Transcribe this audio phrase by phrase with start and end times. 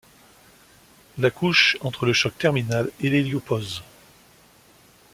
[1.19, 3.83] La couche entre le choc terminal et l'héliopause.